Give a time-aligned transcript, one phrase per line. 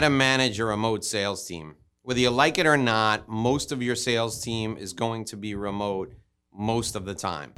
[0.00, 1.76] how to manage a remote sales team.
[2.04, 5.54] Whether you like it or not, most of your sales team is going to be
[5.54, 6.14] remote
[6.54, 7.52] most of the time.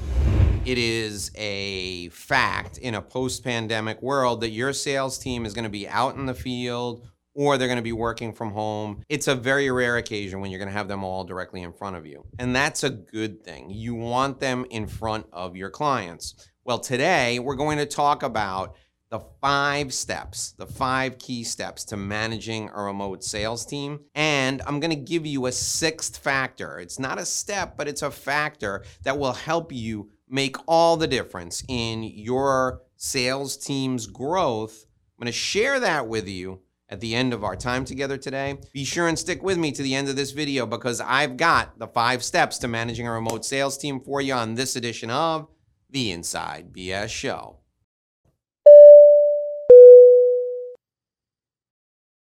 [0.65, 5.63] It is a fact in a post pandemic world that your sales team is going
[5.63, 9.03] to be out in the field or they're going to be working from home.
[9.07, 11.95] It's a very rare occasion when you're going to have them all directly in front
[11.95, 12.25] of you.
[12.39, 13.69] And that's a good thing.
[13.69, 16.35] You want them in front of your clients.
[16.65, 18.75] Well, today we're going to talk about
[19.13, 23.99] the five steps, the five key steps to managing a remote sales team.
[24.15, 26.79] And I'm to give you a sixth factor.
[26.79, 31.05] It's not a step, but it's a factor that will help you make all the
[31.05, 34.83] difference in your sales team's growth.
[35.19, 38.57] I'm to share that with you at the end of our time together today.
[38.73, 41.77] Be sure and stick with me to the end of this video because I've got
[41.77, 45.49] the five steps to managing a remote sales team for you on this edition of
[45.87, 47.59] the Inside BS Show.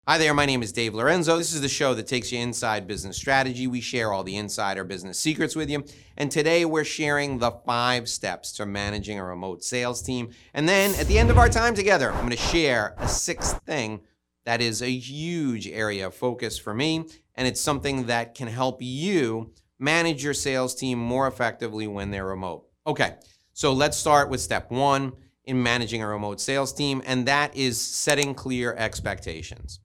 [0.07, 1.35] Hi there, my name is Dave Lorenzo.
[1.35, 3.65] This is the show that takes you inside business strategy.
[3.65, 5.83] We share all the insider business secrets with you.
[6.15, 10.29] And today we're sharing the five steps to managing a remote sales team.
[10.53, 13.59] And then at the end of our time together, I'm going to share a sixth
[13.65, 14.01] thing
[14.43, 17.05] that is a huge area of focus for me.
[17.33, 22.27] And it's something that can help you manage your sales team more effectively when they're
[22.27, 22.67] remote.
[22.85, 23.15] Okay,
[23.53, 25.13] so let's start with step one
[25.45, 29.79] in managing a remote sales team, and that is setting clear expectations.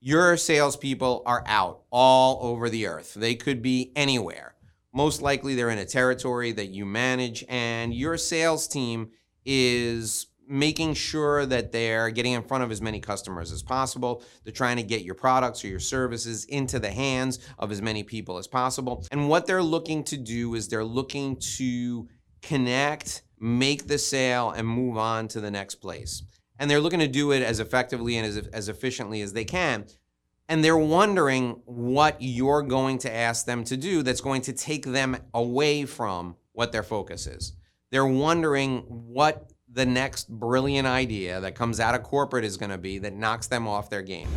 [0.00, 3.14] Your salespeople are out all over the earth.
[3.14, 4.54] They could be anywhere.
[4.92, 9.10] Most likely, they're in a territory that you manage, and your sales team
[9.44, 14.22] is making sure that they're getting in front of as many customers as possible.
[14.44, 18.02] They're trying to get your products or your services into the hands of as many
[18.02, 19.04] people as possible.
[19.10, 22.08] And what they're looking to do is they're looking to
[22.40, 26.22] connect, make the sale, and move on to the next place
[26.58, 29.86] and they're looking to do it as effectively and as, as efficiently as they can.
[30.48, 34.86] And they're wondering what you're going to ask them to do that's going to take
[34.86, 37.52] them away from what their focus is.
[37.90, 42.78] They're wondering what the next brilliant idea that comes out of corporate is going to
[42.78, 44.28] be that knocks them off their game.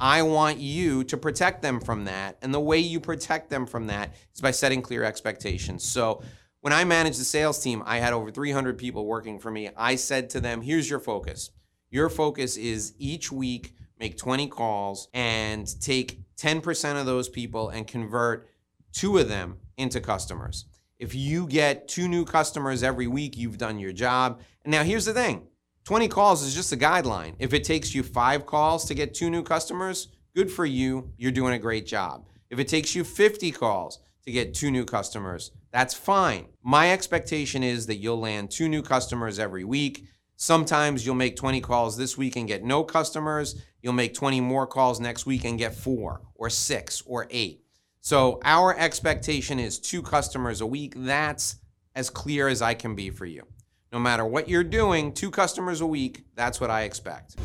[0.00, 2.36] I want you to protect them from that.
[2.42, 5.84] And the way you protect them from that is by setting clear expectations.
[5.84, 6.22] So,
[6.66, 9.70] when I managed the sales team, I had over 300 people working for me.
[9.76, 11.52] I said to them, here's your focus.
[11.90, 17.86] Your focus is each week make 20 calls and take 10% of those people and
[17.86, 18.48] convert
[18.92, 20.64] two of them into customers.
[20.98, 24.40] If you get two new customers every week, you've done your job.
[24.64, 25.46] And now here's the thing
[25.84, 27.36] 20 calls is just a guideline.
[27.38, 31.12] If it takes you five calls to get two new customers, good for you.
[31.16, 32.26] You're doing a great job.
[32.50, 36.46] If it takes you 50 calls to get two new customers, that's fine.
[36.62, 40.04] My expectation is that you'll land two new customers every week.
[40.36, 43.62] Sometimes you'll make 20 calls this week and get no customers.
[43.80, 47.62] You'll make 20 more calls next week and get four or six or eight.
[48.00, 50.94] So our expectation is two customers a week.
[50.96, 51.56] That's
[51.94, 53.44] as clear as I can be for you.
[53.92, 57.36] No matter what you're doing, two customers a week, that's what I expect.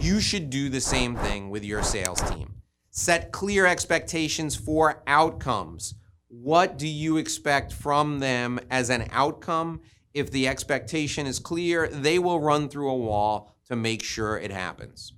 [0.00, 2.54] You should do the same thing with your sales team.
[2.90, 5.94] Set clear expectations for outcomes.
[6.32, 9.80] What do you expect from them as an outcome?
[10.14, 14.52] If the expectation is clear, they will run through a wall to make sure it
[14.52, 15.12] happens.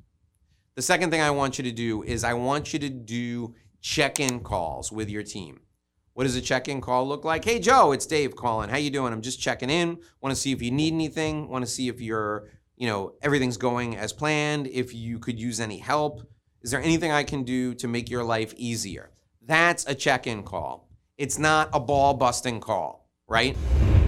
[0.75, 4.21] The second thing I want you to do is I want you to do check
[4.21, 5.61] in calls with your team.
[6.15, 7.45] What does a check-in call look like?
[7.45, 8.71] Hey Joe, it's Dave calling.
[8.71, 9.13] How you doing?
[9.13, 9.99] I'm just checking in.
[10.23, 11.49] Want to see if you need anything.
[11.49, 14.67] Want to see if you're, you know, everything's going as planned.
[14.67, 16.23] If you could use any help.
[16.63, 19.11] Is there anything I can do to make your life easier?
[19.43, 20.89] That's a check-in call.
[21.23, 23.57] It's not a ball busting call, right?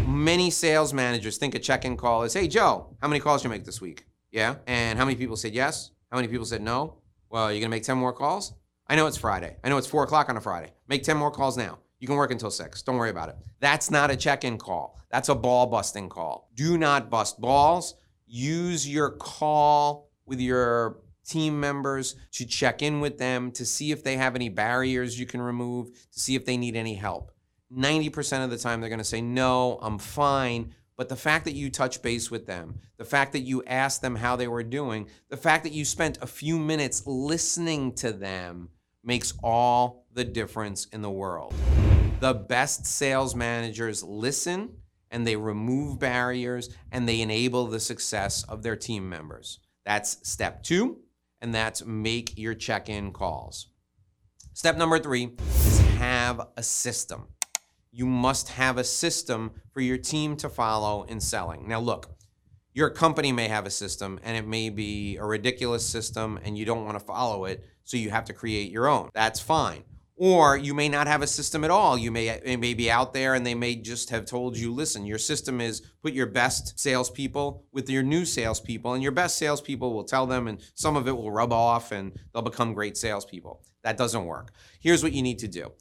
[0.05, 3.51] Many sales managers think a check in call is, hey, Joe, how many calls you
[3.51, 4.05] make this week?
[4.33, 4.57] Yeah.
[4.67, 5.93] And how many people said yes?
[6.11, 6.97] How many people said no?
[7.31, 8.55] Well, you're going to make 10 more calls?
[8.89, 9.59] I know it's Friday.
[9.63, 10.73] I know it's four o'clock on a Friday.
[10.89, 11.79] Make 10 more calls now.
[12.01, 12.83] You can work until six.
[12.83, 13.37] Don't worry about it.
[13.61, 14.99] That's not a check in call.
[15.09, 16.51] That's a ball busting call.
[16.57, 17.95] Do not bust balls.
[18.27, 24.03] Use your call with your team members to check in with them to see if
[24.03, 27.33] they have any barriers you can remove, to see if they need any help.
[27.73, 30.75] 90% of the time, they're going to say, No, I'm fine.
[30.97, 34.15] But the fact that you touch base with them, the fact that you asked them
[34.15, 38.69] how they were doing, the fact that you spent a few minutes listening to them
[39.03, 41.53] makes all the difference in the world.
[42.21, 44.77] The best sales managers listen
[45.11, 49.59] and they remove barriers and they enable the success of their team members.
[49.85, 50.99] That's step two
[51.45, 53.69] and that's make your check in calls.
[54.55, 55.33] Step number three
[55.67, 57.29] is have a system.
[57.93, 61.69] You must have a system for your team to follow in selling.
[61.69, 62.09] Now, look,
[62.75, 66.65] Your company may have a system and it may be a ridiculous system and you
[66.65, 69.11] don't want to follow it, so you have to create your own.
[69.15, 69.85] That's fine.
[70.17, 71.99] Or you may not have a system at all.
[71.99, 75.05] You may it may be out there and they may just have told you, listen,
[75.05, 79.93] your system is put your best salespeople with your new salespeople, and your best salespeople
[79.93, 83.65] will tell them, and some of it will rub off and they'll become great salespeople.
[83.83, 84.53] That doesn't work.
[84.81, 85.73] Here's what you need to do.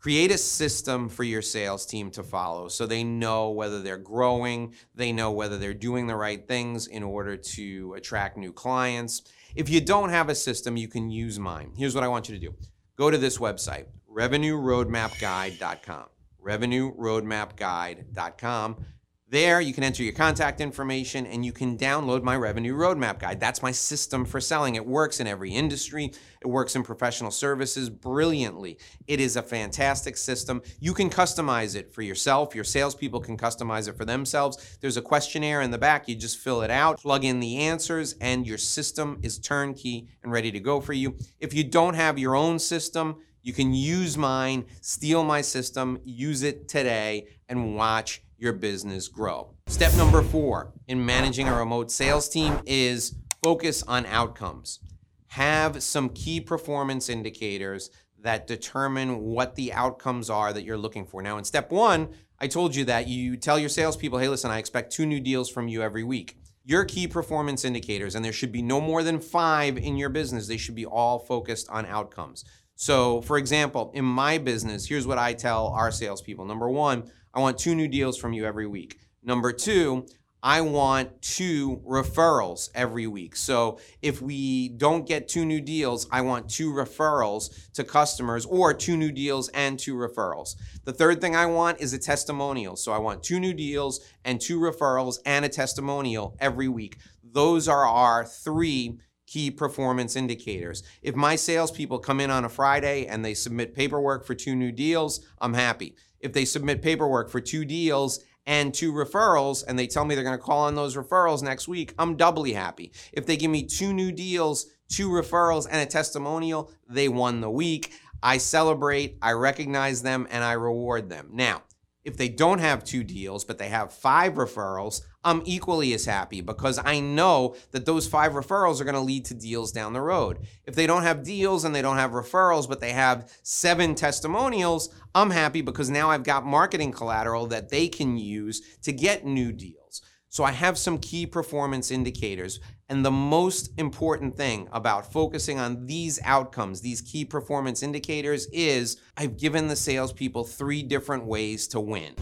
[0.00, 4.74] Create a system for your sales team to follow so they know whether they're growing,
[4.94, 9.22] they know whether they're doing the right things in order to attract new clients.
[9.56, 11.72] If you don't have a system, you can use mine.
[11.76, 12.54] Here's what I want you to do
[12.98, 16.04] go to this website, revenueroadmapguide.com.
[16.44, 18.84] Revenueroadmapguide.com.
[19.30, 23.38] There, you can enter your contact information and you can download my revenue roadmap guide.
[23.38, 24.76] That's my system for selling.
[24.76, 28.78] It works in every industry, it works in professional services brilliantly.
[29.06, 30.62] It is a fantastic system.
[30.80, 32.54] You can customize it for yourself.
[32.54, 34.78] Your salespeople can customize it for themselves.
[34.80, 36.08] There's a questionnaire in the back.
[36.08, 40.32] You just fill it out, plug in the answers, and your system is turnkey and
[40.32, 41.18] ready to go for you.
[41.38, 46.42] If you don't have your own system, you can use mine, steal my system, use
[46.42, 49.50] it today, and watch your business grow.
[49.66, 54.80] Step number four in managing a remote sales team is focus on outcomes.
[55.28, 57.90] Have some key performance indicators
[58.22, 61.20] that determine what the outcomes are that you're looking for.
[61.20, 62.08] Now, in step one,
[62.40, 65.50] I told you that you tell your salespeople, hey, listen, I expect two new deals
[65.50, 66.36] from you every week.
[66.64, 70.46] Your key performance indicators, and there should be no more than five in your business,
[70.46, 72.44] they should be all focused on outcomes.
[72.76, 76.44] So, for example, in my business, here's what I tell our salespeople.
[76.44, 78.98] Number one, I want two new deals from you every week.
[79.22, 80.06] Number two,
[80.42, 83.36] I want two referrals every week.
[83.36, 88.74] So if we don't get two new deals, I want two referrals to customers or
[88.74, 90.56] two new deals and two referrals.
[90.82, 92.74] The third thing I want is a testimonial.
[92.74, 96.98] So I want two new deals and two referrals and a testimonial every week.
[97.22, 100.82] Those are our three key performance indicators.
[101.02, 104.72] If my salespeople come in on a Friday and they submit paperwork for two new
[104.72, 109.86] deals, I'm happy if they submit paperwork for two deals and two referrals and they
[109.86, 112.92] tell me they're going to call on those referrals next week, I'm doubly happy.
[113.12, 117.50] If they give me two new deals, two referrals, and a testimonial, they won the
[117.50, 117.92] week.
[118.22, 121.28] I celebrate, I recognize them, and I reward them.
[121.32, 121.62] Now,
[122.08, 126.40] if they don't have two deals, but they have five referrals, I'm equally as happy
[126.40, 130.00] because I know that those five referrals are going to lead to deals down the
[130.00, 130.38] road.
[130.64, 134.88] If they don't have deals and they don't have referrals, but they have seven testimonials,
[135.14, 139.52] I'm happy because now I've got marketing collateral that they can use to get new
[139.52, 139.87] deals.
[140.30, 142.60] So I have some key performance indicators.
[142.90, 149.00] And the most important thing about focusing on these outcomes, these key performance indicators, is
[149.16, 152.14] I've given the salespeople three different ways to win.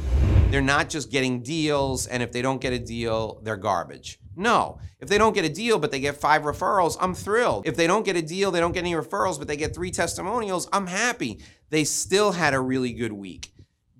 [0.50, 4.20] They're not just getting deals, and if they don't get a deal, they're garbage.
[4.37, 4.79] No.
[5.00, 7.67] If they don't get a deal, but they get five referrals, I'm thrilled.
[7.67, 9.91] If they don't get a deal, they don't get any referrals, but they get three
[9.91, 11.41] testimonials, I'm happy.
[11.70, 13.50] They still had a really good week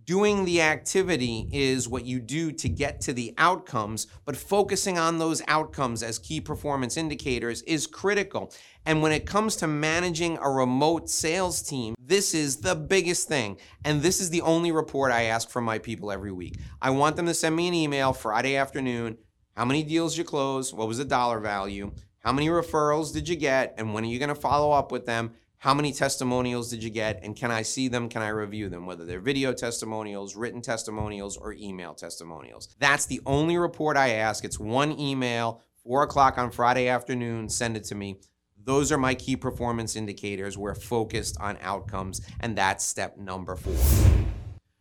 [0.07, 5.19] doing the activity is what you do to get to the outcomes, but focusing on
[5.19, 8.53] those outcomes as key performance indicators is critical.
[8.87, 13.59] And when it comes to managing a remote sales team, this is the biggest thing.
[13.85, 16.57] And this is the only report I ask from my people every week.
[16.81, 19.19] I want them to send me an email Friday afternoon.
[19.57, 20.73] How many deals you close?
[20.73, 21.91] What was the dollar value?
[22.21, 23.75] How many referrals did you get?
[23.77, 25.33] And when are you going to follow up with them?
[25.67, 27.25] How many testimonials did you get?
[27.25, 28.09] And can I see them?
[28.09, 28.87] Can I review them?
[28.87, 32.69] Whether they're video testimonials, written testimonials, or email testimonials.
[32.79, 34.45] That's the only report I ask.
[34.45, 37.49] It's one email, four o'clock on Friday afternoon.
[37.49, 38.21] Send it to me.
[38.63, 40.57] Those are my key performance indicators.
[40.57, 43.75] We're focused on outcomes, and that's step number four.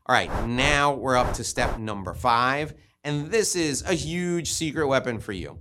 [0.05, 4.85] All right, now we're up to step number five, and this is a huge secret
[4.85, 5.57] weapon for you.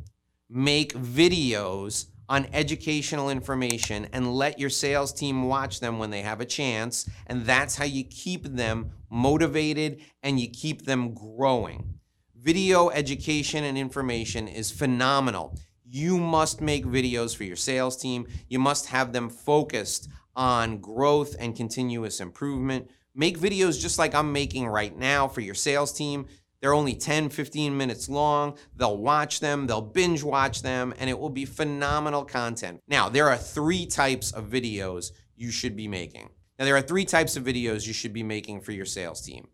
[0.51, 6.41] Make videos on educational information and let your sales team watch them when they have
[6.41, 7.09] a chance.
[7.27, 11.95] And that's how you keep them motivated and you keep them growing.
[12.37, 15.57] Video education and information is phenomenal.
[15.85, 18.27] You must make videos for your sales team.
[18.49, 22.91] You must have them focused on growth and continuous improvement.
[23.15, 26.27] Make videos just like I'm making right now for your sales team
[26.65, 28.57] they're only 10, 15 minutes long.
[28.75, 32.81] They'll watch them, they'll binge watch them, and it will be phenomenal content.
[32.89, 36.31] Now, there are three types of videos you should be making.
[36.59, 39.49] Now, there are three types of videos you should be making for your sales team.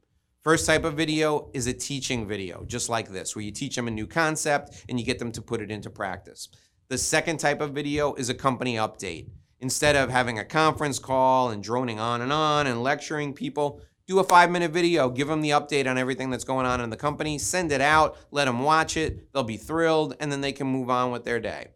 [0.45, 3.89] First type of video is a teaching video, just like this, where you teach them
[3.89, 6.49] a new concept and you get them to put it into practice.
[6.91, 9.31] The second type of video is a company update.
[9.59, 14.19] Instead of having a conference call and droning on and on and lecturing people, do
[14.19, 16.97] a five minute video, give them the update on everything that's going on in the
[16.97, 20.67] company, send it out, let them watch it, they'll be thrilled, and then they can
[20.67, 21.69] move on with their day.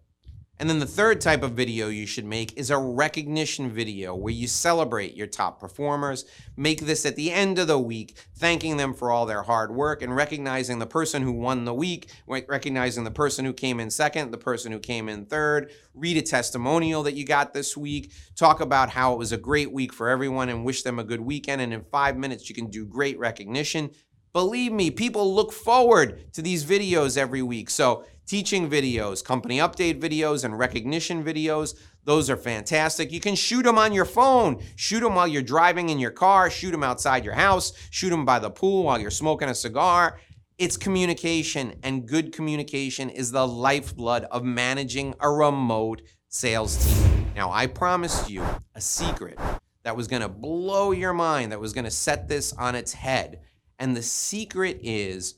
[0.60, 4.32] And then the third type of video you should make is a recognition video where
[4.32, 6.24] you celebrate your top performers.
[6.56, 10.00] Make this at the end of the week, thanking them for all their hard work
[10.00, 14.30] and recognizing the person who won the week, recognizing the person who came in second,
[14.30, 15.72] the person who came in third.
[15.92, 18.12] Read a testimonial that you got this week.
[18.36, 21.20] Talk about how it was a great week for everyone and wish them a good
[21.20, 21.62] weekend.
[21.62, 23.90] And in five minutes, you can do great recognition.
[24.32, 27.70] Believe me, people look forward to these videos every week.
[27.70, 31.74] So teaching videos, company update videos, and recognition videos.
[32.04, 33.12] Those are fantastic.
[33.12, 36.50] You can shoot them on your phone, shoot them while you're driving in your car,
[36.50, 40.18] shoot them outside your house, shoot them by the pool while you're smoking a cigar.
[40.56, 47.26] It's communication, and good communication is the lifeblood of managing a remote sales team.
[47.34, 49.38] Now, I promised you a secret
[49.82, 52.92] that was going to blow your mind, that was going to set this on its
[52.92, 53.40] head.
[53.78, 55.34] And the secret is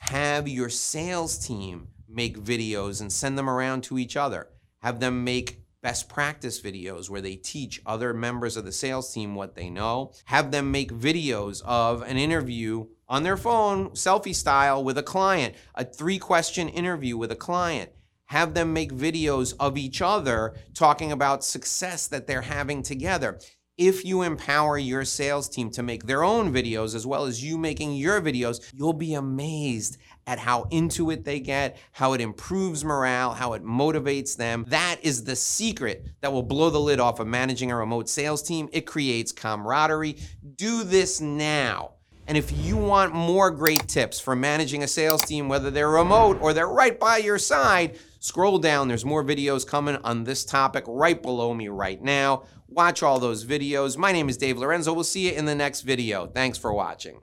[0.00, 4.48] have your sales team make videos and send them around to each other.
[4.80, 9.34] Have them make best practice videos where they teach other members of the sales team
[9.34, 10.12] what they know.
[10.26, 15.54] Have them make videos of an interview on their phone, selfie style, with a client,
[15.74, 17.90] a three question interview with a client.
[18.26, 23.40] Have them make videos of each other talking about success that they're having together
[23.80, 27.56] if you empower your sales team to make their own videos as well as you
[27.56, 29.96] making your videos, you'll be amazed
[30.26, 34.66] at how into it they get, how it improves morale, how it motivates them.
[34.68, 38.42] That is the secret that will blow the lid off of managing a remote sales
[38.42, 38.68] team.
[38.70, 40.18] It creates camaraderie.
[40.56, 41.92] Do this now.
[42.26, 46.38] And if you want more great tips for managing a sales team, whether they're remote
[46.42, 48.88] or they're right by your side, scroll down.
[48.88, 52.44] There's more videos coming on this topic right below me right now.
[52.70, 53.96] Watch all those videos.
[53.96, 54.92] My name is Dave Lorenzo.
[54.92, 56.28] We'll see you in the next video.
[56.28, 57.20] Thanks for watching.